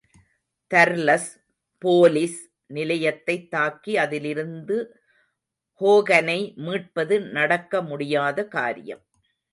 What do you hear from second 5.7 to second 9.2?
ஹோகனை மீட்பது நடக்க முடியாத காரியம்.